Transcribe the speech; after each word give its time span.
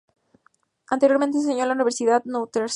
Anteriormente 0.87 1.37
enseñó 1.37 1.61
en 1.61 1.67
la 1.67 1.75
Universidad 1.75 2.23
Northeastern. 2.25 2.69